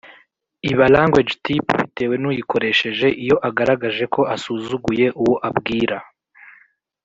iba 0.71 0.85
language 0.97 1.33
tip 1.45 1.65
bitewe 1.79 2.15
n‘uyikoresheje 2.21 3.07
iyo 3.23 3.35
agaragaje 3.47 4.03
ko 4.13 4.21
asuzuguye 4.35 5.05
uwo 5.21 5.35
abwira. 5.49 5.97